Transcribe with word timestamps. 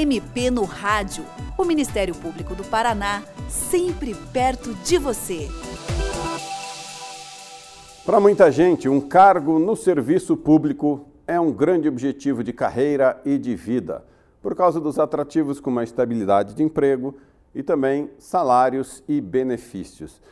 MP 0.00 0.50
no 0.50 0.64
Rádio. 0.64 1.26
O 1.58 1.64
Ministério 1.64 2.14
Público 2.14 2.54
do 2.54 2.64
Paraná, 2.64 3.22
sempre 3.50 4.14
perto 4.32 4.72
de 4.76 4.96
você. 4.96 5.46
Para 8.06 8.18
muita 8.18 8.50
gente, 8.50 8.88
um 8.88 8.98
cargo 8.98 9.58
no 9.58 9.76
serviço 9.76 10.38
público 10.38 11.06
é 11.26 11.38
um 11.38 11.52
grande 11.52 11.86
objetivo 11.86 12.42
de 12.42 12.50
carreira 12.50 13.20
e 13.26 13.36
de 13.36 13.54
vida, 13.54 14.02
por 14.40 14.54
causa 14.54 14.80
dos 14.80 14.98
atrativos 14.98 15.60
como 15.60 15.80
a 15.80 15.84
estabilidade 15.84 16.54
de 16.54 16.62
emprego 16.62 17.14
e 17.54 17.62
também 17.62 18.10
salários 18.18 19.04
e 19.06 19.20
benefícios. 19.20 20.22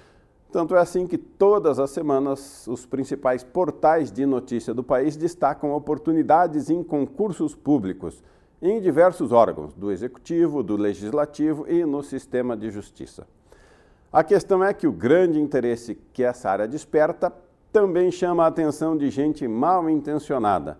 Tanto 0.50 0.74
é 0.76 0.78
assim 0.78 1.06
que 1.06 1.18
todas 1.18 1.78
as 1.78 1.90
semanas 1.90 2.66
os 2.66 2.86
principais 2.86 3.44
portais 3.44 4.10
de 4.10 4.24
notícia 4.24 4.72
do 4.72 4.82
país 4.82 5.14
destacam 5.14 5.74
oportunidades 5.74 6.70
em 6.70 6.82
concursos 6.82 7.54
públicos 7.54 8.22
em 8.60 8.80
diversos 8.80 9.32
órgãos, 9.32 9.72
do 9.74 9.92
executivo, 9.92 10.62
do 10.62 10.76
legislativo 10.76 11.66
e 11.68 11.84
no 11.84 12.02
sistema 12.02 12.56
de 12.56 12.70
justiça. 12.70 13.26
A 14.12 14.24
questão 14.24 14.64
é 14.64 14.72
que 14.72 14.86
o 14.86 14.92
grande 14.92 15.38
interesse 15.38 15.94
que 16.12 16.24
essa 16.24 16.50
área 16.50 16.66
desperta 16.66 17.32
também 17.72 18.10
chama 18.10 18.44
a 18.44 18.48
atenção 18.48 18.96
de 18.96 19.10
gente 19.10 19.46
mal 19.46 19.88
intencionada. 19.88 20.78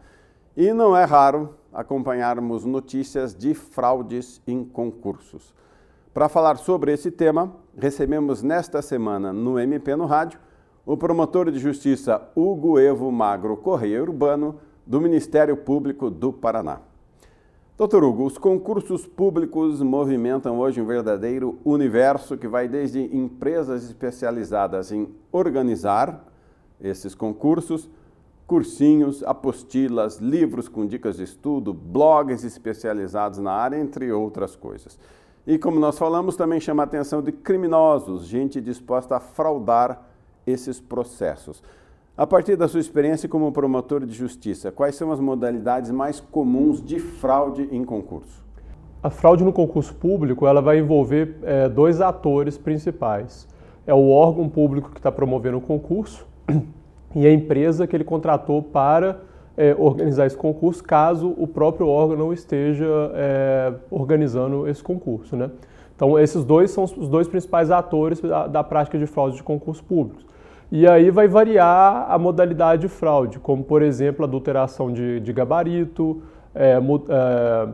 E 0.57 0.73
não 0.73 0.97
é 0.97 1.05
raro 1.05 1.55
acompanharmos 1.73 2.65
notícias 2.65 3.35
de 3.35 3.55
fraudes 3.55 4.41
em 4.47 4.65
concursos. 4.65 5.55
Para 6.13 6.29
falar 6.29 6.57
sobre 6.57 6.93
esse 6.93 7.11
tema, 7.11 7.53
recebemos 7.77 8.43
nesta 8.43 8.83
semana 8.83 9.33
no 9.33 9.59
MP 9.59 9.95
no 9.95 10.07
Rádio 10.07 10.41
o 10.85 10.97
promotor 10.97 11.51
de 11.51 11.59
justiça 11.59 12.29
Hugo 12.35 12.79
Evo 12.79 13.13
Magro 13.13 13.57
Correia 13.59 14.03
Urbano, 14.03 14.59
do 14.87 15.01
Ministério 15.01 15.57
Público 15.57 16.09
do 16.09 16.33
Paraná. 16.33 16.88
Doutor 17.79 18.03
Hugo, 18.03 18.25
os 18.25 18.37
concursos 18.37 19.07
públicos 19.07 19.81
movimentam 19.81 20.59
hoje 20.59 20.81
um 20.81 20.85
verdadeiro 20.85 21.61
universo 21.65 22.37
que 22.37 22.49
vai 22.49 22.67
desde 22.67 22.99
empresas 23.17 23.85
especializadas 23.85 24.91
em 24.91 25.15
organizar 25.31 26.25
esses 26.81 27.15
concursos, 27.15 27.89
cursinhos, 28.49 29.23
apostilas, 29.23 30.17
livros 30.17 30.69
com 30.69 30.89
dicas 30.89 31.19
de 31.19 31.23
estudo, 31.23 31.73
blogs 31.73 32.43
especializados 32.43 33.39
na 33.39 33.53
área, 33.53 33.79
entre 33.79 34.11
outras 34.11 34.57
coisas. 34.57 34.99
E 35.47 35.57
como 35.57 35.79
nós 35.79 35.97
falamos, 35.97 36.35
também 36.35 36.59
chama 36.59 36.83
a 36.83 36.85
atenção 36.85 37.23
de 37.23 37.31
criminosos, 37.31 38.27
gente 38.27 38.61
disposta 38.61 39.15
a 39.15 39.21
fraudar 39.21 40.03
esses 40.45 40.81
processos. 40.81 41.63
A 42.19 42.27
partir 42.27 42.57
da 42.57 42.67
sua 42.67 42.81
experiência 42.81 43.29
como 43.29 43.53
promotor 43.53 44.05
de 44.05 44.13
justiça, 44.13 44.73
quais 44.73 44.97
são 44.97 45.13
as 45.13 45.21
modalidades 45.21 45.93
mais 45.93 46.19
comuns 46.19 46.85
de 46.85 46.99
fraude 46.99 47.69
em 47.71 47.85
concurso? 47.85 48.45
A 49.01 49.09
fraude 49.09 49.45
no 49.45 49.53
concurso 49.53 49.95
público 49.95 50.45
ela 50.45 50.61
vai 50.61 50.81
envolver 50.81 51.37
é, 51.45 51.69
dois 51.69 52.01
atores 52.01 52.59
principais. 52.59 53.47
É 53.87 53.95
o 53.95 54.11
órgão 54.11 54.49
público 54.49 54.91
que 54.91 54.97
está 54.99 55.13
promovendo 55.13 55.59
o 55.59 55.61
concurso 55.61 56.27
e 57.15 57.25
a 57.25 57.33
empresa 57.33 57.87
que 57.87 57.95
ele 57.95 58.03
contratou 58.03 58.65
para 58.65 59.21
é, 59.57 59.77
organizar 59.79 60.27
esse 60.27 60.37
concurso, 60.37 60.83
caso 60.83 61.33
o 61.39 61.47
próprio 61.47 61.87
órgão 61.87 62.17
não 62.17 62.33
esteja 62.33 63.13
é, 63.15 63.73
organizando 63.93 64.67
esse 64.67 64.83
concurso. 64.83 65.37
Né? 65.37 65.53
Então, 65.95 66.19
esses 66.19 66.45
dois 66.45 66.73
são 66.73 66.83
os 66.83 67.09
dois 67.09 67.29
principais 67.29 67.71
atores 67.71 68.21
da, 68.21 68.49
da, 68.49 68.65
prática 68.65 68.99
de 68.99 69.07
fraude 69.07 69.37
de 69.37 69.43
concursos 69.45 69.85
públicos. 69.85 70.27
E 70.71 70.87
aí 70.87 71.11
vai 71.11 71.27
variar 71.27 72.07
a 72.11 72.19
modalidade 72.19 72.83
de 72.83 72.89
fraude, 72.89 73.39
como, 73.39 73.65
por 73.65 73.81
exemplo, 73.81 74.25
adulteração 74.25 74.93
de, 74.93 75.19
de 75.21 75.33
gabarito, 75.33 76.23
é, 76.55 76.79
é, 77.09 77.69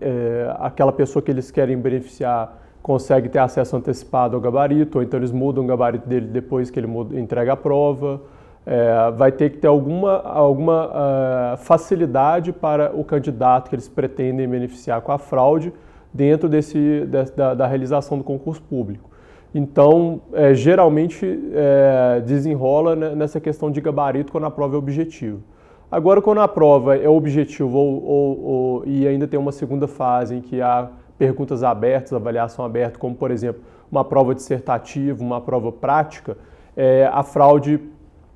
é, 0.00 0.56
aquela 0.58 0.92
pessoa 0.92 1.22
que 1.22 1.30
eles 1.30 1.50
querem 1.50 1.78
beneficiar 1.78 2.60
consegue 2.82 3.28
ter 3.28 3.38
acesso 3.38 3.76
antecipado 3.76 4.34
ao 4.36 4.42
gabarito, 4.42 4.98
ou 4.98 5.04
então 5.04 5.18
eles 5.18 5.30
mudam 5.30 5.64
o 5.64 5.66
gabarito 5.66 6.08
dele 6.08 6.26
depois 6.26 6.70
que 6.70 6.78
ele 6.78 6.86
muda, 6.86 7.18
entrega 7.18 7.52
a 7.52 7.56
prova. 7.56 8.20
É, 8.66 9.10
vai 9.12 9.32
ter 9.32 9.50
que 9.50 9.58
ter 9.58 9.66
alguma, 9.66 10.20
alguma 10.22 10.86
uh, 10.86 11.56
facilidade 11.56 12.52
para 12.52 12.94
o 12.94 13.02
candidato 13.02 13.68
que 13.68 13.74
eles 13.74 13.88
pretendem 13.88 14.48
beneficiar 14.48 15.00
com 15.00 15.10
a 15.10 15.18
fraude 15.18 15.72
dentro 16.14 16.48
desse, 16.48 16.78
de, 16.78 17.24
da, 17.34 17.54
da, 17.54 17.66
realização 17.66 18.18
do 18.18 18.22
concurso 18.22 18.62
público. 18.62 19.10
Então, 19.54 20.22
é, 20.32 20.54
geralmente 20.54 21.26
é, 21.52 22.20
desenrola 22.20 22.96
nessa 23.14 23.38
questão 23.38 23.70
de 23.70 23.80
gabarito 23.80 24.32
quando 24.32 24.44
a 24.44 24.50
prova 24.50 24.76
é 24.76 24.78
objetivo. 24.78 25.42
Agora, 25.90 26.22
quando 26.22 26.40
a 26.40 26.48
prova 26.48 26.96
é 26.96 27.08
objetivo 27.08 27.76
ou, 27.76 28.02
ou, 28.02 28.40
ou, 28.40 28.86
e 28.86 29.06
ainda 29.06 29.28
tem 29.28 29.38
uma 29.38 29.52
segunda 29.52 29.86
fase 29.86 30.36
em 30.36 30.40
que 30.40 30.62
há 30.62 30.88
perguntas 31.18 31.62
abertas, 31.62 32.14
avaliação 32.14 32.64
aberta, 32.64 32.98
como 32.98 33.14
por 33.14 33.30
exemplo 33.30 33.60
uma 33.90 34.02
prova 34.02 34.34
dissertativa, 34.34 35.22
uma 35.22 35.40
prova 35.40 35.70
prática, 35.70 36.36
é, 36.74 37.08
a 37.12 37.22
fraude 37.22 37.78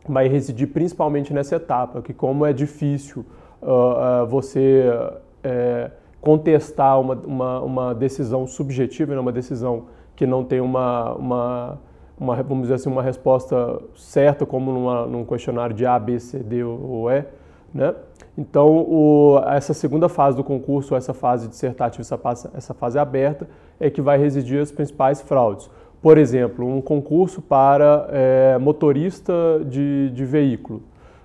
vai 0.06 0.28
residir 0.28 0.68
principalmente 0.68 1.32
nessa 1.32 1.56
etapa, 1.56 2.02
que 2.02 2.12
como 2.12 2.44
é 2.44 2.52
difícil 2.52 3.24
uh, 3.62 4.22
uh, 4.22 4.26
você 4.26 4.84
uh, 4.88 5.90
contestar 6.20 7.00
uma, 7.00 7.14
uma, 7.14 7.60
uma, 7.60 7.94
decisão 7.94 8.46
subjetiva, 8.46 9.14
né, 9.14 9.20
uma 9.20 9.32
decisão 9.32 9.86
que 10.16 10.26
não 10.26 10.42
tem 10.42 10.60
uma, 10.60 11.12
uma, 11.14 11.78
uma, 12.18 12.42
vamos 12.42 12.62
dizer 12.62 12.74
assim, 12.74 12.88
uma 12.88 13.02
resposta 13.02 13.80
certa, 13.94 14.46
como 14.46 14.72
numa, 14.72 15.06
num 15.06 15.24
questionário 15.24 15.76
de 15.76 15.84
A, 15.86 15.98
B, 15.98 16.18
C, 16.18 16.38
D 16.38 16.64
ou 16.64 17.10
E, 17.10 17.24
né? 17.72 17.94
Então, 18.36 18.68
o, 18.68 19.40
essa 19.46 19.72
segunda 19.72 20.08
fase 20.08 20.36
do 20.36 20.44
concurso, 20.44 20.94
essa 20.94 21.14
fase 21.14 21.48
dissertativa, 21.48 22.02
essa, 22.02 22.50
essa 22.54 22.74
fase 22.74 22.98
aberta, 22.98 23.48
é 23.78 23.88
que 23.88 24.00
vai 24.00 24.18
residir 24.18 24.60
as 24.60 24.72
principais 24.72 25.20
fraudes. 25.20 25.70
Por 26.02 26.18
exemplo, 26.18 26.66
um 26.66 26.80
concurso 26.80 27.40
para 27.40 28.08
é, 28.10 28.58
motorista 28.58 29.32
de, 29.64 30.10
de 30.10 30.24
veículo. 30.24 30.82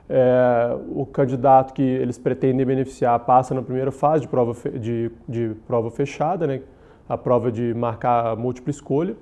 É, 0.10 0.76
o 0.94 1.06
candidato 1.06 1.74
que 1.74 1.82
eles 1.82 2.18
pretendem 2.18 2.66
beneficiar 2.66 3.18
passa 3.20 3.54
na 3.54 3.62
primeira 3.62 3.92
fase 3.92 4.22
de 4.22 4.28
prova, 4.28 4.70
de, 4.72 5.12
de 5.28 5.52
prova 5.68 5.92
fechada, 5.92 6.48
né? 6.48 6.62
A 7.08 7.18
prova 7.18 7.52
de 7.52 7.74
marcar 7.74 8.36
múltipla 8.36 8.72
escolha. 8.72 9.16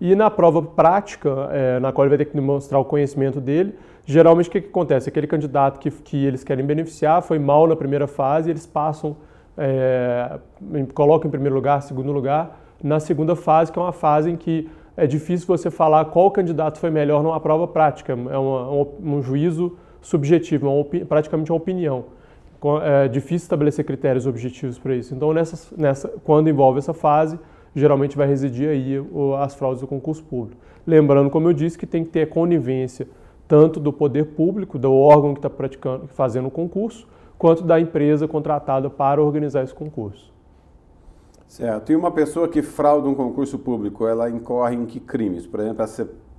E 0.00 0.14
na 0.16 0.28
prova 0.30 0.60
prática, 0.60 1.48
é, 1.52 1.78
na 1.78 1.92
qual 1.92 2.04
ele 2.04 2.16
vai 2.16 2.18
ter 2.18 2.24
que 2.24 2.34
demonstrar 2.34 2.80
o 2.80 2.84
conhecimento 2.84 3.40
dele, 3.40 3.74
geralmente 4.04 4.48
o 4.48 4.52
que, 4.52 4.60
que 4.60 4.68
acontece? 4.68 5.08
Aquele 5.08 5.28
candidato 5.28 5.78
que, 5.78 5.90
que 5.90 6.24
eles 6.24 6.42
querem 6.42 6.66
beneficiar 6.66 7.22
foi 7.22 7.38
mal 7.38 7.66
na 7.68 7.76
primeira 7.76 8.08
fase, 8.08 8.50
eles 8.50 8.66
passam, 8.66 9.16
é, 9.56 10.38
colocam 10.92 11.28
em 11.28 11.30
primeiro 11.30 11.54
lugar, 11.54 11.82
segundo 11.82 12.10
lugar, 12.10 12.58
na 12.82 12.98
segunda 12.98 13.36
fase, 13.36 13.70
que 13.70 13.78
é 13.78 13.82
uma 13.82 13.92
fase 13.92 14.30
em 14.30 14.36
que 14.36 14.68
é 14.96 15.06
difícil 15.06 15.46
você 15.46 15.70
falar 15.70 16.04
qual 16.06 16.30
candidato 16.30 16.78
foi 16.78 16.90
melhor 16.90 17.22
numa 17.22 17.38
prova 17.38 17.68
prática, 17.68 18.12
é 18.12 18.38
uma, 18.38 18.70
um, 18.70 18.86
um 19.04 19.22
juízo 19.22 19.76
subjetivo, 20.00 20.84
praticamente 21.08 21.52
uma 21.52 21.58
opinião. 21.58 22.06
É 22.82 23.08
difícil 23.08 23.44
estabelecer 23.44 23.84
critérios 23.84 24.26
objetivos 24.26 24.78
para 24.78 24.94
isso. 24.94 25.14
Então, 25.14 25.32
nessa, 25.32 25.74
nessa, 25.76 26.08
quando 26.24 26.48
envolve 26.48 26.78
essa 26.78 26.94
fase, 26.94 27.38
geralmente 27.74 28.16
vai 28.16 28.26
residir 28.26 28.68
aí 28.68 28.94
as 29.40 29.54
fraudes 29.54 29.80
do 29.80 29.86
concurso 29.86 30.22
público. 30.22 30.60
Lembrando, 30.86 31.30
como 31.30 31.48
eu 31.48 31.52
disse, 31.52 31.78
que 31.78 31.86
tem 31.86 32.04
que 32.04 32.10
ter 32.10 32.28
conivência 32.28 33.08
tanto 33.48 33.80
do 33.80 33.92
poder 33.92 34.26
público, 34.34 34.78
do 34.78 34.92
órgão 34.92 35.34
que 35.34 35.38
está 35.38 35.50
praticando, 35.50 36.06
fazendo 36.08 36.48
o 36.48 36.50
concurso, 36.50 37.06
quanto 37.36 37.64
da 37.64 37.80
empresa 37.80 38.28
contratada 38.28 38.88
para 38.88 39.22
organizar 39.22 39.64
esse 39.64 39.74
concurso. 39.74 40.32
Certo. 41.46 41.92
E 41.92 41.96
uma 41.96 42.10
pessoa 42.10 42.48
que 42.48 42.62
frauda 42.62 43.08
um 43.08 43.14
concurso 43.14 43.58
público, 43.58 44.06
ela 44.06 44.30
incorre 44.30 44.74
em 44.74 44.86
que 44.86 44.98
crimes? 44.98 45.46
Por 45.46 45.60
exemplo, 45.60 45.84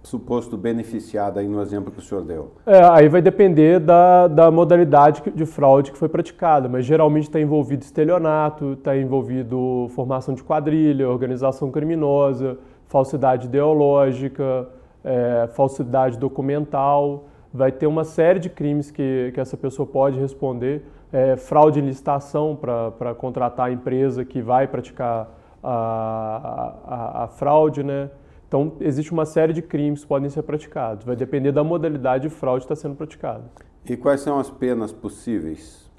suposto 0.04 0.58
beneficiada 0.58 1.40
aí 1.40 1.48
no 1.48 1.62
exemplo 1.62 1.92
que 1.92 2.00
o 2.00 2.02
senhor 2.02 2.24
deu? 2.24 2.52
É, 2.66 2.84
aí 2.84 3.08
vai 3.08 3.22
depender 3.22 3.80
da, 3.80 4.28
da 4.28 4.52
modalidade 4.52 5.24
de 5.34 5.46
fraude 5.46 5.92
que 5.92 5.98
foi 5.98 6.10
praticada, 6.10 6.68
mas 6.68 6.86
geralmente 6.86 7.24
está 7.24 7.40
envolvido 7.40 7.84
estelionato, 7.84 8.74
está 8.74 8.96
envolvido 8.98 9.88
formação 9.96 10.36
de 10.36 10.44
quadrilha, 10.44 11.10
organização 11.10 11.72
criminosa, 11.72 12.58
falsidade 12.88 13.48
ideológica, 13.48 14.68
é, 15.04 15.48
falsidade 15.54 16.18
documental. 16.18 17.26
Vai 17.54 17.72
ter 17.72 17.88
uma 17.88 18.04
série 18.04 18.40
de 18.40 18.50
crimes 18.50 18.92
que, 18.92 19.32
que 19.34 19.40
essa 19.40 19.56
pessoa 19.56 19.88
pode 19.88 20.20
responder 20.20 20.84
é, 21.14 21.36
fraude 21.38 21.80
em 21.80 21.86
licitação 21.86 22.56
para 22.56 23.14
contratar 23.14 23.68
a 23.68 23.72
empresa 23.72 24.26
que 24.26 24.42
vai 24.42 24.68
praticar 24.68 25.30
a, 25.64 26.74
a, 26.86 27.24
a, 27.24 27.28
fraude, 27.28 27.84
né? 27.84 28.10
Então, 28.54 28.74
existe 28.82 29.12
uma 29.12 29.26
série 29.26 29.52
de 29.52 29.64
crimes 29.64 30.04
que 30.04 30.08
podem 30.08 30.30
ser 30.30 30.44
praticados. 30.44 31.04
Vai 31.04 31.16
depender 31.16 31.52
da 31.52 31.64
modalidade 31.64 32.28
de 32.28 32.30
fraude 32.30 32.68
que 32.68 32.72
está 32.72 32.76
sendo 32.80 32.94
praticada. 32.94 33.46
E 33.84 33.98
quais 33.98 34.22
são 34.22 34.38
as 34.38 34.52
penas 34.52 34.92
possíveis? 34.94 35.92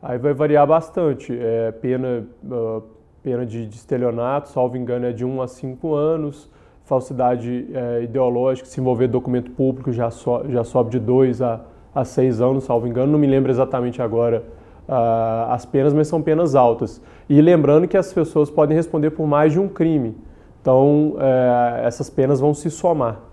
Aí 0.00 0.16
vai 0.16 0.32
variar 0.32 0.66
bastante. 0.66 1.36
É, 1.38 1.70
pena, 1.72 2.26
uh, 2.42 2.82
pena 3.22 3.44
de, 3.44 3.66
de 3.66 3.76
estelionato, 3.76 4.48
salvo 4.48 4.78
engano, 4.78 5.04
é 5.04 5.12
de 5.12 5.26
1 5.26 5.42
a 5.42 5.46
5 5.46 5.94
anos. 5.94 6.50
Falsidade 6.86 7.68
é, 7.70 8.02
ideológica, 8.02 8.66
se 8.66 8.80
envolver 8.80 9.06
documento 9.06 9.50
público, 9.50 9.92
já, 9.92 10.10
so, 10.10 10.42
já 10.48 10.64
sobe 10.64 10.92
de 10.92 10.98
2 10.98 11.42
a 11.42 11.60
a 11.94 12.04
seis 12.04 12.40
anos, 12.40 12.64
salvo 12.64 12.86
engano, 12.86 13.10
não 13.10 13.18
me 13.18 13.26
lembro 13.26 13.50
exatamente 13.50 14.00
agora 14.00 14.44
uh, 14.88 15.50
as 15.50 15.66
penas, 15.66 15.92
mas 15.92 16.08
são 16.08 16.22
penas 16.22 16.54
altas. 16.54 17.02
E 17.28 17.40
lembrando 17.40 17.88
que 17.88 17.96
as 17.96 18.12
pessoas 18.12 18.48
podem 18.48 18.76
responder 18.76 19.10
por 19.10 19.26
mais 19.26 19.52
de 19.52 19.58
um 19.58 19.68
crime. 19.68 20.16
Então, 20.60 21.14
uh, 21.14 21.86
essas 21.86 22.10
penas 22.10 22.40
vão 22.40 22.52
se 22.52 22.70
somar. 22.70 23.30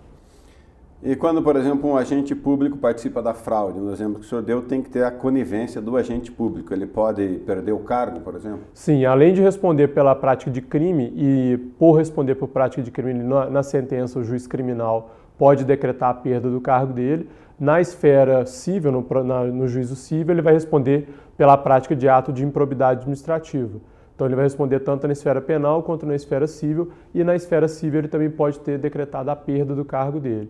E 1.03 1.15
quando, 1.15 1.44
por 1.44 1.56
exemplo, 1.56 1.89
um 1.89 1.95
agente 1.95 2.33
público 2.33 2.75
participa 2.77 3.21
da 3.21 3.33
fraude, 3.33 3.79
no 3.79 3.91
exemplo 3.91 4.15
que 4.15 4.25
o 4.25 4.27
senhor 4.27 4.41
deu, 4.41 4.63
tem 4.63 4.81
que 4.81 4.89
ter 4.89 5.03
a 5.03 5.12
conivência 5.12 5.79
do 5.79 5.95
agente 5.95 6.31
público. 6.31 6.74
Ele 6.74 6.88
pode 6.88 7.39
perder 7.45 7.71
o 7.71 7.79
cargo, 7.79 8.21
por 8.21 8.33
exemplo? 8.33 8.62
Sim, 8.74 9.06
além 9.06 9.31
de 9.31 9.41
responder 9.41 9.89
pela 9.89 10.15
prática 10.15 10.50
de 10.50 10.59
crime 10.59 11.13
e 11.15 11.57
por 11.77 11.94
responder 11.94 12.33
por 12.35 12.47
prática 12.47 12.81
de 12.81 12.89
crime 12.89 13.13
na, 13.13 13.47
na 13.47 13.63
sentença, 13.63 14.18
o 14.18 14.24
juiz 14.24 14.47
criminal 14.47 15.12
pode 15.38 15.63
decretar 15.63 16.09
a 16.09 16.13
perda 16.15 16.50
do 16.50 16.59
cargo 16.59 16.94
dele. 16.94 17.29
Na 17.59 17.79
esfera 17.79 18.45
civil, 18.47 18.91
no, 18.91 19.24
na, 19.24 19.44
no 19.44 19.68
juízo 19.68 19.95
civil, 19.95 20.33
ele 20.33 20.41
vai 20.41 20.53
responder 20.53 21.07
pela 21.38 21.56
prática 21.57 21.95
de 21.95 22.09
ato 22.09 22.33
de 22.33 22.44
improbidade 22.44 23.01
administrativa. 23.01 23.79
Então 24.18 24.25
ele 24.25 24.36
vai 24.36 24.46
responder 24.46 24.80
tanto 24.80 25.06
na 25.06 25.14
esfera 25.14 25.40
penal 25.40 25.84
quanto 25.84 26.04
na 26.04 26.16
esfera 26.16 26.48
civil, 26.48 26.90
e 27.14 27.24
na 27.24 27.36
esfera 27.36 27.68
civil 27.68 28.00
ele 28.00 28.08
também 28.08 28.31
pode 28.31 28.60
ter 28.62 28.80
decretado 28.80 29.30
a 29.30 29.36
perda 29.36 29.75
do 29.75 29.86
cargo 29.86 30.19
dele. 30.19 30.50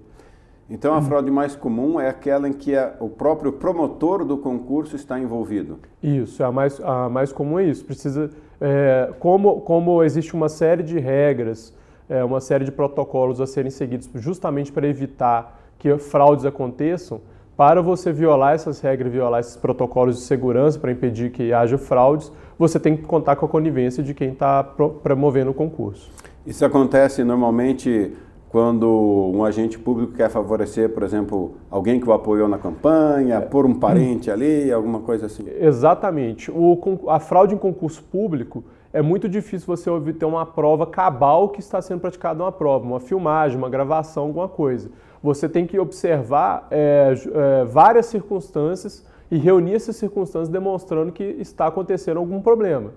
Então, 0.70 0.94
a 0.94 1.02
fraude 1.02 1.30
mais 1.30 1.54
comum 1.54 2.00
é 2.00 2.08
aquela 2.08 2.48
em 2.48 2.54
que 2.54 2.76
a, 2.76 2.94
o 3.00 3.10
próprio 3.10 3.52
promotor 3.54 4.24
do 4.24 4.38
concurso 4.38 4.96
está 4.96 5.20
envolvido. 5.20 5.80
Isso, 6.02 6.42
a 6.44 6.52
mais, 6.52 6.80
a 6.82 7.10
mais 7.10 7.34
comum 7.34 7.60
é 7.60 7.66
isso. 7.66 7.84
Precisa, 7.84 8.30
é, 8.60 9.14
como, 9.20 9.62
como 9.62 10.02
existe 10.02 10.34
uma 10.34 10.48
série 10.48 10.84
de 10.84 10.98
regras, 10.98 11.74
é, 12.10 12.24
uma 12.24 12.40
série 12.40 12.64
de 12.64 12.72
protocolos 12.72 13.42
a 13.42 13.48
serem 13.48 13.72
seguidos 13.72 14.10
justamente 14.16 14.72
para 14.72 14.88
evitar 14.88 15.60
que 15.78 15.98
fraudes 15.98 16.46
aconteçam, 16.46 17.20
para 17.58 17.82
você 17.82 18.14
violar 18.14 18.54
essas 18.54 18.80
regras, 18.80 19.12
violar 19.12 19.40
esses 19.40 19.58
protocolos 19.58 20.18
de 20.18 20.22
segurança 20.22 20.78
para 20.78 20.92
impedir 20.92 21.32
que 21.32 21.52
haja 21.52 21.76
fraudes, 21.76 22.32
você 22.58 22.80
tem 22.80 22.96
que 22.96 23.02
contar 23.02 23.36
com 23.36 23.48
a 23.48 23.50
conivência 23.50 24.04
de 24.04 24.14
quem 24.14 24.30
está 24.30 24.64
promovendo 24.64 25.50
o 25.50 25.54
concurso. 25.56 26.12
Isso 26.46 26.64
acontece 26.64 27.24
normalmente 27.24 28.14
quando 28.50 29.32
um 29.34 29.44
agente 29.44 29.78
público 29.78 30.14
quer 30.14 30.30
favorecer, 30.30 30.90
por 30.90 31.04
exemplo, 31.04 31.56
alguém 31.70 32.00
que 32.00 32.08
o 32.08 32.14
apoiou 32.14 32.48
na 32.48 32.60
campanha, 32.60 33.36
é. 33.36 33.42
por 33.42 33.66
um 33.66 33.74
parente 33.74 34.32
ali, 34.32 34.72
alguma 34.72 35.00
coisa 35.00 35.26
assim? 35.26 35.46
Exatamente. 35.60 36.50
O, 36.52 36.80
a 37.10 37.20
fraude 37.20 37.56
em 37.56 37.58
concurso 37.58 38.04
público 38.04 38.64
é 38.94 39.02
muito 39.02 39.28
difícil 39.28 39.68
você 39.68 39.90
obter 39.90 40.26
uma 40.26 40.46
prova 40.46 40.86
cabal 40.86 41.50
que 41.50 41.60
está 41.60 41.82
sendo 41.82 42.00
praticada 42.00 42.42
uma 42.42 42.52
prova, 42.52 42.86
uma 42.86 43.00
filmagem, 43.00 43.58
uma 43.58 43.70
gravação, 43.70 44.24
alguma 44.24 44.48
coisa. 44.48 44.90
Você 45.28 45.50
tem 45.50 45.68
que 45.68 45.78
observar 45.78 46.70
é, 46.72 47.14
é, 47.14 47.66
várias 47.66 48.06
circunstâncias 48.06 49.06
e 49.30 49.38
reunir 49.38 49.76
essas 49.76 49.98
circunstâncias 49.98 50.48
demonstrando 50.48 51.12
que 51.12 51.22
está 51.22 51.68
acontecendo 51.68 52.16
algum 52.16 52.42
problema. 52.42 52.92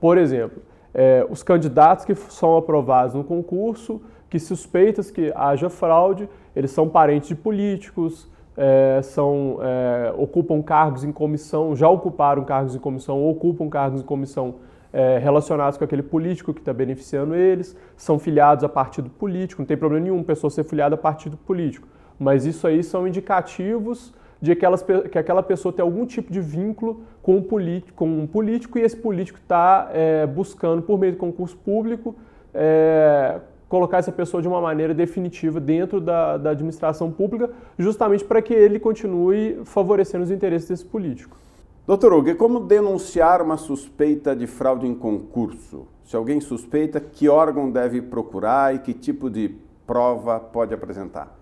Por 0.00 0.16
exemplo, 0.16 0.62
é, 0.94 1.26
os 1.28 1.42
candidatos 1.42 2.06
que 2.06 2.14
são 2.14 2.56
aprovados 2.56 3.14
no 3.14 3.22
concurso 3.22 4.00
que 4.30 4.38
suspeitas 4.38 5.10
que 5.10 5.30
haja 5.36 5.68
fraude, 5.68 6.26
eles 6.56 6.70
são 6.70 6.88
parentes 6.88 7.28
de 7.28 7.34
políticos, 7.34 8.30
é, 8.56 9.00
são, 9.02 9.58
é, 9.60 10.14
ocupam 10.16 10.62
cargos 10.62 11.04
em 11.04 11.12
comissão, 11.12 11.76
já 11.76 11.86
ocuparam 11.86 12.44
cargos 12.44 12.74
em 12.74 12.78
comissão 12.78 13.22
ocupam 13.28 13.68
cargos 13.68 14.00
em 14.00 14.04
comissão 14.04 14.54
é, 14.94 15.18
relacionados 15.18 15.76
com 15.76 15.82
aquele 15.82 16.04
político 16.04 16.54
que 16.54 16.60
está 16.60 16.72
beneficiando 16.72 17.34
eles, 17.34 17.76
são 17.96 18.16
filiados 18.16 18.62
a 18.62 18.68
partido 18.68 19.10
político, 19.10 19.60
não 19.60 19.66
tem 19.66 19.76
problema 19.76 20.04
nenhum 20.04 20.22
pessoa 20.22 20.48
ser 20.48 20.62
filiada 20.62 20.94
a 20.94 20.98
partido 20.98 21.36
político, 21.36 21.88
mas 22.16 22.46
isso 22.46 22.64
aí 22.64 22.80
são 22.84 23.06
indicativos 23.06 24.14
de 24.40 24.52
aquelas, 24.52 24.84
que 25.10 25.18
aquela 25.18 25.42
pessoa 25.42 25.72
tem 25.72 25.82
algum 25.82 26.06
tipo 26.06 26.32
de 26.32 26.40
vínculo 26.40 27.02
com 27.20 27.36
um 27.36 27.42
político, 27.42 27.92
com 27.96 28.06
um 28.06 28.26
político 28.26 28.78
e 28.78 28.82
esse 28.82 28.96
político 28.96 29.40
está 29.42 29.90
é, 29.92 30.26
buscando, 30.28 30.80
por 30.80 30.96
meio 30.96 31.12
de 31.12 31.18
concurso 31.18 31.56
público, 31.56 32.14
é, 32.52 33.40
colocar 33.68 33.98
essa 33.98 34.12
pessoa 34.12 34.40
de 34.40 34.46
uma 34.46 34.60
maneira 34.60 34.94
definitiva 34.94 35.58
dentro 35.58 36.00
da, 36.00 36.36
da 36.36 36.50
administração 36.50 37.10
pública, 37.10 37.50
justamente 37.76 38.24
para 38.24 38.40
que 38.40 38.54
ele 38.54 38.78
continue 38.78 39.58
favorecendo 39.64 40.22
os 40.22 40.30
interesses 40.30 40.68
desse 40.68 40.84
político. 40.84 41.36
Doutor 41.86 42.14
Hugo, 42.14 42.34
como 42.36 42.60
denunciar 42.60 43.42
uma 43.42 43.58
suspeita 43.58 44.34
de 44.34 44.46
fraude 44.46 44.86
em 44.86 44.94
concurso? 44.94 45.86
Se 46.02 46.16
alguém 46.16 46.40
suspeita, 46.40 46.98
que 46.98 47.28
órgão 47.28 47.70
deve 47.70 48.00
procurar 48.00 48.74
e 48.74 48.78
que 48.78 48.94
tipo 48.94 49.28
de 49.28 49.54
prova 49.86 50.40
pode 50.40 50.72
apresentar? 50.72 51.38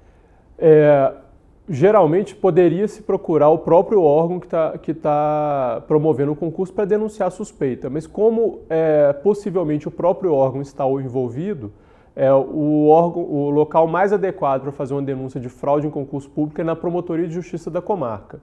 É, 0.58 1.14
geralmente 1.68 2.34
poderia 2.34 2.88
se 2.88 3.02
procurar 3.02 3.50
o 3.50 3.58
próprio 3.58 4.02
órgão 4.02 4.40
que 4.40 4.46
está 4.46 4.78
que 4.78 4.92
tá 4.92 5.80
promovendo 5.86 6.32
o 6.32 6.36
concurso 6.36 6.72
para 6.72 6.86
denunciar 6.86 7.28
a 7.28 7.30
suspeita, 7.30 7.88
mas 7.88 8.08
como 8.08 8.62
é, 8.68 9.12
possivelmente 9.12 9.86
o 9.86 9.92
próprio 9.92 10.34
órgão 10.34 10.60
está 10.60 10.84
envolvido, 10.84 11.72
é, 12.16 12.32
o, 12.32 12.88
órgão, 12.88 13.22
o 13.22 13.48
local 13.48 13.86
mais 13.86 14.12
adequado 14.12 14.62
para 14.62 14.72
fazer 14.72 14.92
uma 14.92 15.02
denúncia 15.02 15.40
de 15.40 15.48
fraude 15.48 15.86
em 15.86 15.90
concurso 15.90 16.28
público 16.28 16.60
é 16.60 16.64
na 16.64 16.74
Promotoria 16.74 17.28
de 17.28 17.34
Justiça 17.34 17.70
da 17.70 17.80
comarca. 17.80 18.40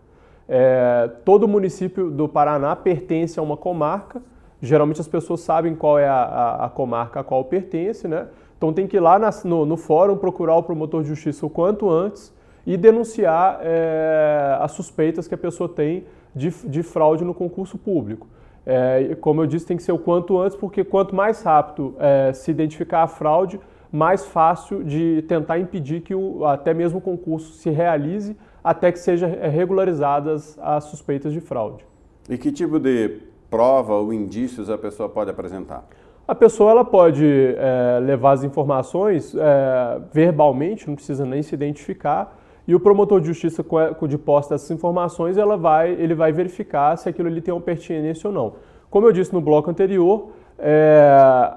É, 0.51 1.07
todo 1.23 1.47
município 1.47 2.09
do 2.09 2.27
Paraná 2.27 2.75
pertence 2.75 3.39
a 3.39 3.43
uma 3.43 3.55
comarca, 3.55 4.19
geralmente 4.59 4.99
as 4.99 5.07
pessoas 5.07 5.41
sabem 5.41 5.75
qual 5.75 5.99
é 5.99 6.07
a, 6.07 6.23
a, 6.23 6.65
a 6.65 6.69
comarca 6.69 7.19
a 7.19 7.23
qual 7.23 7.45
pertence, 7.45 8.07
né? 8.07 8.25
Então 8.57 8.73
tem 8.73 8.87
que 8.87 8.97
ir 8.97 8.99
lá 8.99 9.19
na, 9.19 9.29
no, 9.45 9.63
no, 9.63 9.77
fórum 9.77 10.17
procurar 10.17 10.55
o 10.55 10.63
promotor 10.63 11.03
de 11.03 11.09
justiça 11.09 11.45
o 11.45 11.49
quanto 11.49 11.87
antes 11.89 12.33
e 12.65 12.75
denunciar 12.75 13.59
é, 13.61 14.57
as 14.59 14.71
suspeitas 14.71 15.27
que 15.27 15.35
a 15.35 15.37
pessoa 15.37 15.69
tem 15.69 16.03
de, 16.35 16.49
de 16.67 16.81
fraude 16.81 17.23
no 17.23 17.33
concurso 17.33 17.77
público. 17.77 18.27
É, 18.65 19.15
como 19.21 19.41
eu 19.41 19.47
disse, 19.47 19.67
tem 19.67 19.77
que 19.77 19.83
ser 19.83 19.91
o 19.91 19.99
quanto 19.99 20.37
antes, 20.39 20.57
porque 20.57 20.83
quanto 20.83 21.15
mais 21.15 21.43
rápido 21.43 21.95
é, 21.99 22.33
se 22.33 22.49
identificar 22.49 23.03
a 23.03 23.07
fraude, 23.07 23.59
mais 23.91 24.25
fácil 24.25 24.83
de 24.83 25.23
tentar 25.27 25.59
impedir 25.59 26.01
que 26.01 26.13
o, 26.13 26.45
até 26.45 26.73
mesmo 26.73 26.97
o 26.97 27.01
concurso 27.01 27.53
se 27.53 27.69
realize 27.69 28.35
até 28.63 28.91
que 28.91 29.00
sejam 29.00 29.29
é, 29.29 29.47
regularizadas 29.47 30.57
as 30.61 30.85
suspeitas 30.85 31.33
de 31.33 31.39
fraude. 31.39 31.85
E 32.29 32.38
que 32.38 32.51
tipo 32.51 32.79
de 32.79 33.19
prova 33.50 33.95
ou 33.95 34.13
indícios 34.13 34.69
a 34.69 34.77
pessoa 34.77 35.09
pode 35.09 35.31
apresentar? 35.31 35.88
A 36.27 36.35
pessoa 36.35 36.69
ela 36.69 36.85
pode 36.85 37.25
é, 37.25 38.00
levar 38.00 38.33
as 38.33 38.44
informações 38.44 39.33
é, 39.35 40.00
verbalmente, 40.13 40.88
não 40.88 40.95
precisa 40.95 41.25
nem 41.25 41.41
se 41.41 41.56
identificar, 41.56 42.38
e 42.67 42.75
o 42.75 42.79
promotor 42.79 43.19
de 43.19 43.25
justiça, 43.25 43.65
de 44.07 44.17
posse 44.17 44.51
dessas 44.51 44.69
informações, 44.69 45.38
ela 45.38 45.57
vai, 45.57 45.91
ele 45.91 46.13
vai 46.13 46.31
verificar 46.31 46.95
se 46.97 47.09
aquilo 47.09 47.27
ali 47.27 47.41
tem 47.41 47.51
uma 47.51 47.59
pertinência 47.59 48.27
ou 48.27 48.33
não. 48.33 48.53
Como 48.91 49.07
eu 49.07 49.11
disse 49.11 49.33
no 49.33 49.41
bloco 49.41 49.71
anterior, 49.71 50.30
é, 50.59 51.09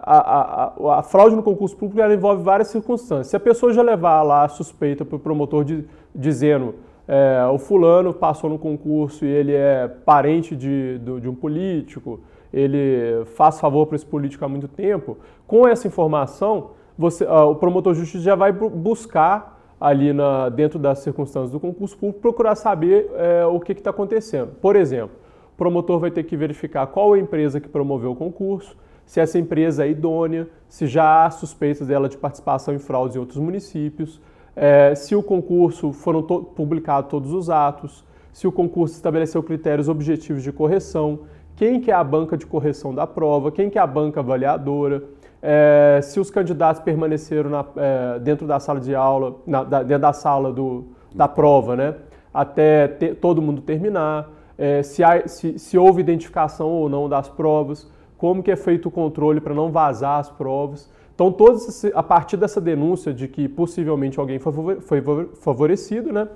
a, 0.03 0.73
a, 0.81 0.99
a, 1.01 1.03
fraude 1.03 1.37
no 1.37 1.43
concurso 1.43 1.77
público 1.77 2.01
envolve 2.01 2.43
várias 2.43 2.69
circunstâncias. 2.69 3.27
Se 3.27 3.37
a 3.37 3.41
pessoa 3.41 3.75
já 3.75 3.83
levar 3.83 4.23
lá 4.23 4.45
a 4.45 4.49
suspeita 4.49 5.05
para 5.05 5.17
o 5.17 5.19
promotor 5.19 5.65
de, 5.65 5.85
dizendo 6.15 6.77
é, 7.13 7.47
o 7.53 7.59
fulano 7.59 8.15
passou 8.15 8.49
no 8.49 8.59
concurso 8.59 9.27
e 9.27 9.29
ele 9.29 9.53
é 9.53 9.87
parente 9.87 10.57
de, 10.57 10.99
de, 10.99 11.21
de 11.21 11.29
um 11.29 11.35
político, 11.35 12.21
ele 12.51 13.23
faz 13.37 13.61
favor 13.61 13.85
para 13.87 13.97
esse 13.97 14.07
político 14.07 14.43
há 14.47 14.49
muito 14.49 14.67
tempo, 14.67 15.19
com 15.47 15.69
essa 15.69 15.87
informação, 15.87 16.71
você, 16.97 17.27
uh, 17.27 17.51
o 17.51 17.57
promotor 17.57 17.93
de 17.93 18.01
justiça 18.01 18.25
já 18.25 18.35
vai 18.35 18.51
buscar 18.51 19.61
ali 19.79 20.11
na, 20.15 20.49
dentro 20.49 20.79
das 20.79 21.01
circunstâncias 21.01 21.51
do 21.51 21.61
concurso 21.61 21.99
público, 21.99 22.19
procurar 22.19 22.55
saber 22.55 23.11
é, 23.17 23.45
o 23.45 23.61
que 23.61 23.73
está 23.73 23.91
acontecendo. 23.91 24.55
Por 24.59 24.75
exemplo, 24.75 25.15
o 25.53 25.57
promotor 25.57 25.99
vai 25.99 26.11
ter 26.11 26.23
que 26.23 26.35
verificar 26.35 26.87
qual 26.87 27.15
é 27.15 27.19
a 27.19 27.23
empresa 27.23 27.61
que 27.61 27.69
promoveu 27.69 28.13
o 28.13 28.17
concurso, 28.17 28.75
se 29.05 29.21
essa 29.21 29.39
empresa 29.39 29.85
é 29.85 29.91
idônea, 29.91 30.49
se 30.67 30.87
já 30.87 31.27
há 31.27 31.31
suspeitas 31.31 31.87
dela 31.87 32.09
de 32.09 32.17
participação 32.17 32.73
em 32.73 32.79
fraudes 32.79 33.17
em 33.17 33.19
outros 33.19 33.39
municípios, 33.39 34.19
é, 34.55 34.95
se 34.95 35.15
o 35.15 35.23
concurso 35.23 35.93
foram 35.93 36.23
to 36.23 36.43
publicados 36.43 37.11
todos 37.11 37.33
os 37.33 37.49
atos, 37.49 38.05
se 38.33 38.47
o 38.47 38.53
concurso 38.53 38.95
estabeleceu 38.95 39.43
critérios 39.43 39.89
objetivos 39.89 40.43
de 40.43 40.53
correção, 40.53 41.21
quem 41.57 41.81
que 41.81 41.91
é 41.91 41.95
a 41.95 42.03
banca 42.03 42.37
de 42.37 42.47
correção 42.47 42.95
da 42.95 43.07
prova, 43.07 43.53
quem 43.53 43.69
que 43.69 43.79
é 43.79 43.81
a 43.81 43.87
banca 43.87 44.21
avaliadora, 44.21 45.05
é, 45.41 46.01
se 46.03 46.21
os 46.21 46.31
candidatos 46.31 46.81
permaneceram 46.83 47.51
na, 47.51 47.65
é, 47.77 48.19
dentro 48.21 48.47
da 48.47 48.61
sala 48.61 48.81
de 48.81 48.95
aula, 48.95 49.37
na, 49.47 49.65
da, 49.65 49.83
dentro 49.83 50.03
da 50.03 50.13
sala 50.13 50.53
do, 50.53 50.87
da 51.15 51.29
prova, 51.29 51.77
né, 51.77 51.95
até 52.33 52.89
todo 53.21 53.43
mundo 53.43 53.61
terminar, 53.61 54.31
é, 54.57 54.83
se, 54.83 55.03
há, 55.03 55.27
se, 55.27 55.59
se, 55.59 55.77
houve 55.77 56.01
identificação 56.01 56.69
ou 56.69 56.89
não 56.89 57.09
das 57.09 57.29
provas, 57.29 57.91
como 58.17 58.43
que 58.43 58.51
é 58.51 58.57
feito 58.57 58.89
o 58.89 58.91
controle 58.91 59.41
para 59.41 59.53
não 59.53 59.73
vazar 59.73 60.21
as 60.21 60.31
provas. 60.31 60.89
Então, 61.15 61.31
todos, 61.31 61.85
a 61.95 62.03
partir 62.03 62.37
dessa 62.37 62.61
denúncia 62.61 63.13
de 63.13 63.29
que 63.29 63.49
possivelmente 63.49 64.19
alguém 64.19 64.39
foi, 64.39 65.03
favorecido, 65.35 66.13
né, 66.13 66.29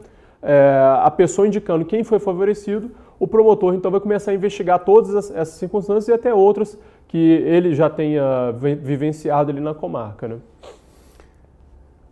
é, 0.43 0.99
a 1.03 1.11
pessoa 1.11 1.47
indicando 1.47 1.85
quem 1.85 2.05
foi 2.05 2.19
favorecido, 2.19 2.91
o 3.19 3.27
promotor 3.27 3.75
então 3.75 3.91
vai 3.91 4.01
começar 4.01 4.31
a 4.31 4.35
investigar 4.35 4.85
todas 4.85 5.31
essas 5.31 5.57
circunstâncias 5.57 6.09
e 6.09 6.13
até 6.13 6.35
outras 6.35 6.79
que 7.09 7.17
ele 7.19 7.75
já 7.75 7.89
tenha 7.89 8.53
vivenciado 8.53 9.51
ali 9.51 9.61
na 9.61 9.73
comarca. 9.73 10.29
Né? 10.29 10.37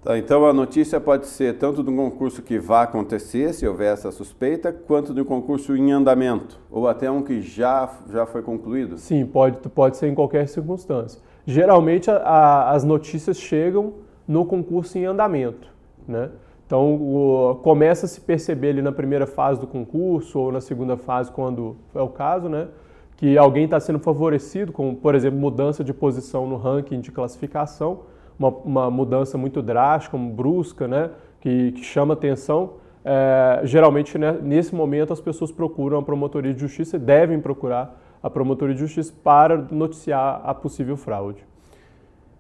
Tá, 0.03 0.19
então 0.19 0.47
a 0.47 0.53
notícia 0.53 1.01
pode 1.01 1.27
ser 1.27 1.59
tanto 1.59 1.83
de 1.83 1.91
um 1.91 1.97
concurso 1.97 2.43
que 2.43 2.59
vai 2.59 2.85
acontecer, 2.85 3.53
se 3.53 3.67
houver 3.67 3.93
essa 3.93 4.11
suspeita, 4.11 4.73
quanto 4.73 5.15
de 5.15 5.21
um 5.21 5.25
concurso 5.25 5.77
em 5.77 5.93
andamento, 5.93 6.59
ou 6.71 6.89
até 6.89 7.11
um 7.11 7.23
que 7.23 7.41
já, 7.41 7.91
já 8.11 8.27
foi 8.27 8.43
concluído? 8.43 8.99
Sim, 8.99 9.27
pode, 9.27 9.57
pode 9.69 9.97
ser 9.97 10.09
em 10.09 10.15
qualquer 10.15 10.47
circunstância. 10.49 11.21
Geralmente 11.47 12.11
a, 12.11 12.17
a, 12.17 12.71
as 12.71 12.85
notícias 12.85 13.39
chegam 13.39 13.95
no 14.27 14.45
concurso 14.45 14.99
em 14.99 15.05
andamento. 15.05 15.69
Né? 16.07 16.31
Então 16.67 16.95
o, 16.95 17.61
começa 17.63 18.07
a 18.07 18.09
se 18.09 18.21
perceber 18.21 18.71
ali 18.71 18.83
na 18.83 18.93
primeira 18.93 19.27
fase 19.27 19.61
do 19.61 19.67
concurso 19.67 20.39
ou 20.39 20.53
na 20.53 20.61
segunda 20.61 20.97
fase, 20.97 21.31
quando 21.31 21.77
é 21.95 22.01
o 22.01 22.09
caso, 22.09 22.49
né? 22.49 22.69
que 23.17 23.39
alguém 23.39 23.65
está 23.65 23.79
sendo 23.79 23.99
favorecido 23.99 24.73
com, 24.73 24.95
por 24.95 25.15
exemplo, 25.15 25.39
mudança 25.39 25.85
de 25.85 25.95
posição 25.95 26.47
no 26.47 26.57
ranking 26.57 27.01
de 27.01 27.13
classificação 27.13 28.01
uma, 28.39 28.49
uma 28.49 28.91
mudança 28.91 29.39
muito 29.39 29.63
drástica, 29.63 30.17
brusca, 30.19 30.89
né, 30.89 31.11
que, 31.41 31.73
que 31.73 31.85
chama 31.85 32.15
atenção, 32.15 32.75
é, 33.05 33.61
geralmente 33.65 34.17
né, 34.17 34.33
nesse 34.43 34.75
momento 34.75 35.13
as 35.13 35.21
pessoas 35.21 35.53
procuram 35.53 35.99
a 35.99 36.03
promotoria 36.03 36.55
de 36.55 36.61
justiça 36.61 36.97
e 36.97 36.99
devem 36.99 37.41
procurar 37.41 38.01
a 38.25 38.31
promotoria 38.31 38.75
de 38.75 38.81
justiça 38.81 39.13
para 39.23 39.59
noticiar 39.71 40.41
a 40.43 40.55
possível 40.55 40.97
fraude. 40.97 41.45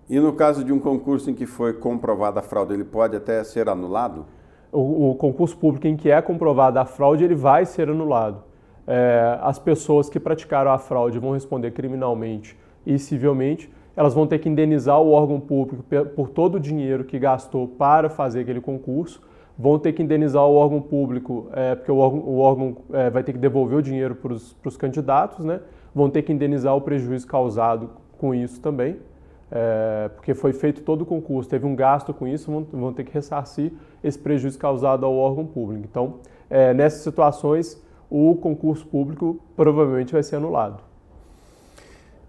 E 0.08 0.18
no 0.18 0.32
caso 0.32 0.64
de 0.64 0.72
um 0.72 0.78
concurso 0.78 1.30
em 1.30 1.34
que 1.34 1.44
foi 1.44 1.74
comprovada 1.74 2.40
a 2.40 2.42
fraude, 2.42 2.72
ele 2.72 2.84
pode 2.84 3.14
até 3.14 3.44
ser 3.44 3.68
anulado? 3.68 4.24
O, 4.72 5.10
o 5.10 5.14
concurso 5.14 5.54
público 5.58 5.86
em 5.86 5.94
que 5.94 6.10
é 6.10 6.22
comprovada 6.22 6.80
a 6.80 6.86
fraude, 6.86 7.22
ele 7.22 7.34
vai 7.34 7.66
ser 7.66 7.90
anulado. 7.90 8.42
É, 8.86 9.38
as 9.42 9.58
pessoas 9.58 10.08
que 10.08 10.18
praticaram 10.18 10.70
a 10.70 10.78
fraude 10.78 11.18
vão 11.18 11.32
responder 11.32 11.70
criminalmente 11.72 12.56
e 12.86 12.98
civilmente, 12.98 13.70
elas 13.94 14.14
vão 14.14 14.26
ter 14.26 14.38
que 14.38 14.48
indenizar 14.48 14.98
o 15.02 15.10
órgão 15.10 15.38
público 15.38 15.84
por 16.16 16.30
todo 16.30 16.54
o 16.54 16.60
dinheiro 16.60 17.04
que 17.04 17.18
gastou 17.18 17.68
para 17.68 18.08
fazer 18.08 18.40
aquele 18.40 18.60
concurso, 18.62 19.20
vão 19.58 19.78
ter 19.78 19.92
que 19.92 20.02
indenizar 20.02 20.44
o 20.44 20.54
órgão 20.54 20.80
público, 20.80 21.48
é, 21.52 21.74
porque 21.74 21.92
o 21.92 21.98
órgão, 21.98 22.20
o 22.20 22.38
órgão 22.38 22.76
é, 22.90 23.10
vai 23.10 23.22
ter 23.22 23.34
que 23.34 23.38
devolver 23.38 23.78
o 23.78 23.82
dinheiro 23.82 24.14
para 24.14 24.32
os 24.32 24.76
candidatos, 24.78 25.44
né? 25.44 25.60
Vão 25.94 26.10
ter 26.10 26.22
que 26.22 26.32
indenizar 26.32 26.74
o 26.74 26.80
prejuízo 26.80 27.26
causado 27.26 27.90
com 28.18 28.34
isso 28.34 28.60
também, 28.60 28.96
é, 29.50 30.10
porque 30.14 30.34
foi 30.34 30.52
feito 30.52 30.82
todo 30.82 31.02
o 31.02 31.06
concurso, 31.06 31.48
teve 31.48 31.66
um 31.66 31.76
gasto 31.76 32.12
com 32.12 32.26
isso, 32.26 32.50
vão, 32.50 32.66
vão 32.72 32.92
ter 32.92 33.04
que 33.04 33.12
ressarcir 33.12 33.72
esse 34.02 34.18
prejuízo 34.18 34.58
causado 34.58 35.06
ao 35.06 35.14
órgão 35.14 35.46
público. 35.46 35.86
Então, 35.88 36.14
é, 36.50 36.74
nessas 36.74 37.02
situações, 37.02 37.80
o 38.10 38.34
concurso 38.36 38.86
público 38.86 39.38
provavelmente 39.56 40.12
vai 40.12 40.22
ser 40.22 40.36
anulado. 40.36 40.82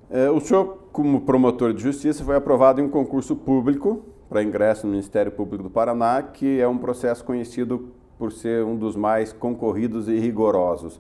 É, 0.10 0.30
o 0.30 0.40
senhor, 0.40 0.78
como 0.92 1.22
promotor 1.22 1.74
de 1.74 1.82
justiça, 1.82 2.24
foi 2.24 2.36
aprovado 2.36 2.80
em 2.80 2.84
um 2.84 2.90
concurso 2.90 3.36
público 3.36 4.04
para 4.30 4.44
ingresso 4.44 4.86
no 4.86 4.92
Ministério 4.92 5.32
Público 5.32 5.64
do 5.64 5.70
Paraná, 5.70 6.22
que 6.22 6.60
é 6.60 6.68
um 6.68 6.78
processo 6.78 7.24
conhecido 7.24 7.90
por 8.18 8.32
ser 8.32 8.64
um 8.64 8.76
dos 8.76 8.96
mais 8.96 9.34
concorridos 9.34 10.08
e 10.08 10.18
rigorosos. 10.18 11.00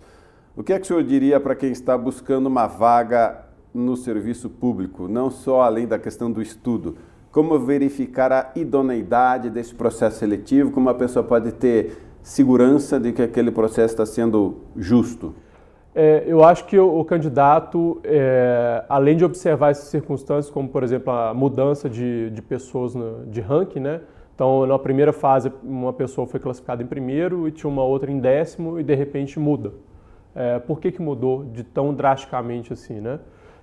O 0.58 0.64
que 0.64 0.72
é 0.72 0.78
que 0.80 0.84
o 0.84 0.88
senhor 0.88 1.04
diria 1.04 1.38
para 1.38 1.54
quem 1.54 1.74
está 1.74 1.98
buscando 1.98 2.46
uma 2.46 2.66
vaga 2.66 3.42
no 3.74 3.98
serviço 3.98 4.50
público, 4.50 5.06
não 5.06 5.30
só 5.30 5.62
além 5.62 5.86
da 5.86 6.00
questão 6.00 6.32
do 6.32 6.42
estudo? 6.42 6.96
Como 7.30 7.60
verificar 7.60 8.32
a 8.32 8.52
idoneidade 8.56 9.50
desse 9.50 9.76
processo 9.76 10.20
seletivo? 10.20 10.72
Como 10.72 10.90
a 10.90 10.94
pessoa 10.94 11.26
pode 11.26 11.52
ter 11.52 11.98
segurança 12.24 12.98
de 12.98 13.12
que 13.12 13.22
aquele 13.22 13.52
processo 13.52 13.96
está 13.96 14.06
sendo 14.06 14.62
justo? 14.78 15.36
É, 15.94 16.24
eu 16.26 16.42
acho 16.42 16.66
que 16.68 16.80
o, 16.80 17.04
candidato, 17.04 18.00
é, 18.06 18.86
além 18.88 19.18
de 19.18 19.26
observar 19.26 19.72
essas 19.72 19.90
circunstâncias, 19.90 20.50
como 20.50 20.70
por 20.70 20.84
exemplo 20.84 21.12
a 21.12 21.34
mudança 21.34 21.90
de, 21.90 22.30
de 22.30 22.42
pessoas 22.42 22.96
no, 22.96 23.26
de 23.26 23.42
ranking, 23.42 23.82
né? 23.82 24.00
Então, 24.34 24.66
na 24.66 24.80
primeira 24.80 25.12
fase, 25.12 25.52
uma 25.62 25.92
pessoa 25.92 26.26
foi 26.26 26.40
classificada 26.40 26.82
em 26.82 26.86
primeiro 26.86 27.46
e 27.46 27.52
tinha 27.52 27.70
uma 27.70 27.84
outra 27.84 28.10
em 28.10 28.20
décimo 28.20 28.80
e 28.80 28.84
de 28.84 28.96
repente 28.96 29.38
muda. 29.38 29.74
É, 30.36 30.60
por 30.60 30.80
que, 30.80 30.92
que 30.92 31.02
mudou 31.02 31.46
de 31.46 31.64
tão 31.64 31.94
drasticamente 31.94 32.74
assim, 32.74 33.00
né? 33.00 33.20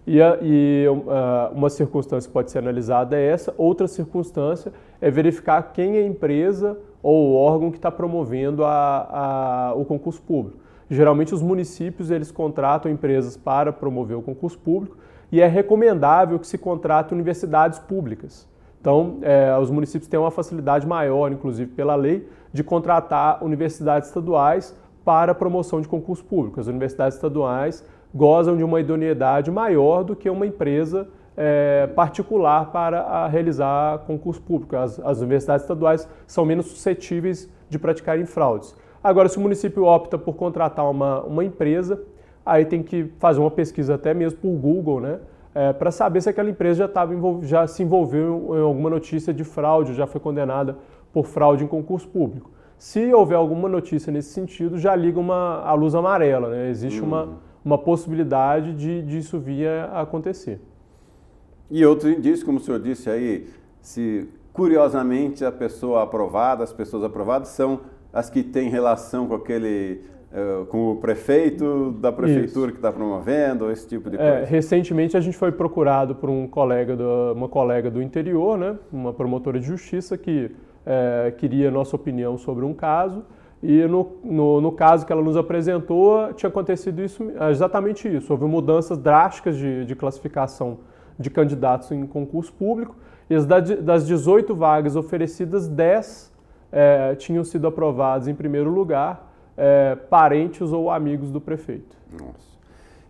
E, 0.06 0.18
e 0.42 0.86
uh, 0.88 1.54
uma 1.54 1.70
circunstância 1.70 2.28
que 2.28 2.32
pode 2.32 2.50
ser 2.50 2.58
analisada 2.58 3.16
é 3.16 3.24
essa, 3.24 3.54
outra 3.56 3.86
circunstância 3.86 4.72
é 5.00 5.10
verificar 5.10 5.62
quem 5.72 5.96
é 5.96 6.00
a 6.00 6.06
empresa 6.06 6.76
ou 7.02 7.30
o 7.30 7.34
órgão 7.36 7.70
que 7.70 7.76
está 7.76 7.90
promovendo 7.90 8.64
a, 8.64 9.70
a, 9.70 9.74
o 9.74 9.84
concurso 9.84 10.20
público. 10.22 10.58
Geralmente 10.90 11.32
os 11.32 11.40
municípios 11.40 12.10
eles 12.10 12.32
contratam 12.32 12.90
empresas 12.90 13.36
para 13.36 13.72
promover 13.72 14.16
o 14.16 14.22
concurso 14.22 14.58
público 14.58 14.96
e 15.30 15.40
é 15.40 15.46
recomendável 15.46 16.38
que 16.38 16.46
se 16.46 16.58
contrate 16.58 17.14
universidades 17.14 17.78
públicas. 17.78 18.48
Então, 18.80 19.18
é, 19.22 19.56
os 19.56 19.70
municípios 19.70 20.08
têm 20.08 20.18
uma 20.18 20.30
facilidade 20.30 20.86
maior, 20.86 21.30
inclusive 21.30 21.70
pela 21.70 21.94
lei, 21.94 22.28
de 22.52 22.64
contratar 22.64 23.42
universidades 23.42 24.08
estaduais 24.08 24.76
para 25.04 25.34
promoção 25.34 25.80
de 25.80 25.88
concurso 25.88 26.24
público. 26.24 26.60
As 26.60 26.66
universidades 26.66 27.16
estaduais 27.16 27.84
gozam 28.14 28.56
de 28.56 28.64
uma 28.64 28.80
idoneidade 28.80 29.50
maior 29.50 30.04
do 30.04 30.14
que 30.14 30.28
uma 30.28 30.46
empresa 30.46 31.08
é, 31.36 31.86
particular 31.94 32.70
para 32.70 33.26
realizar 33.28 34.00
concurso 34.00 34.40
público. 34.42 34.76
As, 34.76 35.00
as 35.00 35.18
universidades 35.20 35.64
estaduais 35.64 36.08
são 36.26 36.44
menos 36.44 36.66
suscetíveis 36.66 37.50
de 37.68 37.78
praticarem 37.78 38.26
fraudes. 38.26 38.76
Agora, 39.02 39.28
se 39.28 39.38
o 39.38 39.40
município 39.40 39.84
opta 39.84 40.16
por 40.18 40.34
contratar 40.34 40.88
uma, 40.88 41.22
uma 41.22 41.44
empresa, 41.44 42.00
aí 42.44 42.64
tem 42.64 42.82
que 42.82 43.10
fazer 43.18 43.40
uma 43.40 43.50
pesquisa 43.50 43.94
até 43.94 44.14
mesmo 44.14 44.38
por 44.38 44.50
Google, 44.50 45.00
né? 45.00 45.18
É, 45.54 45.72
para 45.72 45.90
saber 45.90 46.22
se 46.22 46.30
aquela 46.30 46.48
empresa 46.48 46.78
já, 46.78 46.88
tava 46.88 47.14
já 47.42 47.66
se 47.66 47.82
envolveu 47.82 48.52
em 48.56 48.62
alguma 48.62 48.88
notícia 48.88 49.34
de 49.34 49.44
fraude, 49.44 49.92
já 49.92 50.06
foi 50.06 50.18
condenada 50.18 50.78
por 51.12 51.26
fraude 51.26 51.62
em 51.64 51.66
concurso 51.66 52.08
público. 52.08 52.50
Se 52.82 53.14
houver 53.14 53.36
alguma 53.36 53.68
notícia 53.68 54.12
nesse 54.12 54.30
sentido, 54.30 54.76
já 54.76 54.96
liga 54.96 55.20
uma, 55.20 55.62
a 55.62 55.72
luz 55.72 55.94
amarela, 55.94 56.48
né? 56.50 56.68
Existe 56.68 57.00
uma, 57.00 57.26
hum. 57.26 57.34
uma 57.64 57.78
possibilidade 57.78 58.74
de 58.74 59.02
disso 59.02 59.38
vir 59.38 59.68
a 59.68 60.00
acontecer. 60.00 60.58
E 61.70 61.86
outro 61.86 62.10
indício, 62.10 62.44
como 62.44 62.58
o 62.58 62.60
senhor 62.60 62.80
disse 62.80 63.08
aí, 63.08 63.46
se 63.80 64.28
curiosamente 64.52 65.44
a 65.44 65.52
pessoa 65.52 66.02
aprovada, 66.02 66.64
as 66.64 66.72
pessoas 66.72 67.04
aprovadas 67.04 67.50
são 67.50 67.82
as 68.12 68.28
que 68.28 68.42
têm 68.42 68.68
relação 68.68 69.28
com 69.28 69.36
aquele 69.36 70.00
uh, 70.32 70.66
com 70.66 70.90
o 70.90 70.96
prefeito 70.96 71.92
da 72.00 72.10
prefeitura 72.10 72.66
Isso. 72.66 72.72
que 72.72 72.78
está 72.78 72.90
promovendo, 72.90 73.70
esse 73.70 73.86
tipo 73.86 74.10
de 74.10 74.16
é, 74.16 74.18
coisa? 74.18 74.34
É, 74.38 74.44
recentemente 74.44 75.16
a 75.16 75.20
gente 75.20 75.36
foi 75.36 75.52
procurado 75.52 76.16
por 76.16 76.28
um 76.28 76.48
colega 76.48 76.96
do, 76.96 77.32
uma 77.32 77.48
colega 77.48 77.88
do 77.88 78.02
interior, 78.02 78.58
né, 78.58 78.76
uma 78.92 79.12
promotora 79.12 79.60
de 79.60 79.66
justiça 79.66 80.18
que 80.18 80.50
é, 80.84 81.32
queria 81.36 81.70
nossa 81.70 81.96
opinião 81.96 82.36
sobre 82.38 82.64
um 82.64 82.74
caso. 82.74 83.24
E 83.62 83.86
no, 83.86 84.16
no, 84.24 84.60
no, 84.60 84.72
caso 84.72 85.06
que 85.06 85.12
ela 85.12 85.22
nos 85.22 85.36
apresentou, 85.36 86.32
tinha 86.34 86.48
acontecido 86.48 87.00
isso, 87.00 87.30
exatamente 87.48 88.08
isso. 88.08 88.32
Houve 88.32 88.44
mudanças 88.46 88.98
drásticas 88.98 89.56
de, 89.56 89.84
de 89.84 89.94
classificação 89.94 90.78
de 91.16 91.30
candidatos 91.30 91.92
em 91.92 92.04
concurso 92.06 92.52
público. 92.52 92.96
E 93.30 93.38
das 93.80 94.06
18 94.06 94.54
vagas 94.54 94.96
oferecidas, 94.96 95.68
10 95.68 96.32
é, 96.72 97.14
tinham 97.14 97.44
sido 97.44 97.66
aprovados 97.66 98.26
em 98.26 98.34
primeiro 98.34 98.70
lugar 98.70 99.32
é, 99.56 99.94
parentes 99.94 100.72
ou 100.72 100.90
amigos 100.90 101.30
do 101.30 101.40
prefeito. 101.40 101.96
Nossa. 102.10 102.51